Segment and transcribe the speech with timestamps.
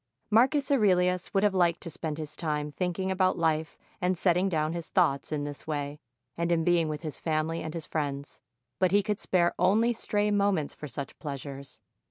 [0.31, 4.73] Marcus Aurelius would have liked to spend his time thinking about life and setting down
[4.73, 5.99] his thoughts in this way
[6.35, 8.41] and in being with his family and his friends;
[8.79, 11.81] but he could spare only stray moments for such pleasures.